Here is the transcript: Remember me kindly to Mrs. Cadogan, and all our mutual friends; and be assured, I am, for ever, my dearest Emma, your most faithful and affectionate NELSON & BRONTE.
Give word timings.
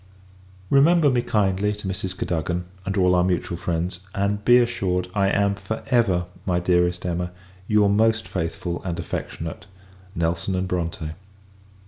Remember 0.71 1.11
me 1.11 1.21
kindly 1.21 1.73
to 1.73 1.87
Mrs. 1.87 2.17
Cadogan, 2.17 2.65
and 2.87 2.97
all 2.97 3.13
our 3.13 3.23
mutual 3.23 3.55
friends; 3.55 3.99
and 4.15 4.43
be 4.43 4.57
assured, 4.57 5.09
I 5.13 5.27
am, 5.29 5.53
for 5.53 5.83
ever, 5.91 6.25
my 6.43 6.59
dearest 6.59 7.05
Emma, 7.05 7.29
your 7.67 7.87
most 7.87 8.27
faithful 8.27 8.81
and 8.83 8.97
affectionate 8.97 9.67
NELSON 10.15 10.65
& 10.65 10.65
BRONTE. 10.65 11.11